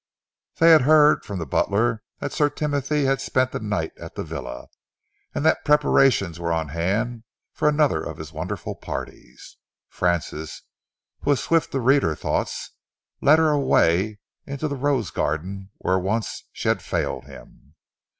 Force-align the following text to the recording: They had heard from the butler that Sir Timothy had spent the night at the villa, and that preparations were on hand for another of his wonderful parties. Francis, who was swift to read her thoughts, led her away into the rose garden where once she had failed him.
They 0.55 0.71
had 0.71 0.81
heard 0.81 1.23
from 1.23 1.37
the 1.37 1.45
butler 1.45 2.01
that 2.17 2.31
Sir 2.33 2.49
Timothy 2.49 3.05
had 3.05 3.21
spent 3.21 3.51
the 3.51 3.59
night 3.59 3.95
at 3.99 4.15
the 4.15 4.23
villa, 4.23 4.65
and 5.35 5.45
that 5.45 5.63
preparations 5.63 6.39
were 6.39 6.51
on 6.51 6.69
hand 6.69 7.21
for 7.53 7.69
another 7.69 8.01
of 8.01 8.17
his 8.17 8.33
wonderful 8.33 8.73
parties. 8.73 9.57
Francis, 9.89 10.63
who 11.19 11.29
was 11.29 11.39
swift 11.43 11.71
to 11.73 11.79
read 11.79 12.01
her 12.01 12.15
thoughts, 12.15 12.71
led 13.21 13.37
her 13.37 13.49
away 13.51 14.17
into 14.47 14.67
the 14.67 14.75
rose 14.75 15.11
garden 15.11 15.69
where 15.77 15.99
once 15.99 16.45
she 16.51 16.67
had 16.67 16.81
failed 16.81 17.25
him. 17.25 17.75